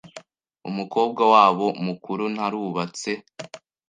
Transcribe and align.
Umukobwa 0.69 1.21
wabo 1.33 1.67
mukuru 1.85 2.23
ntarubatse. 2.33 3.11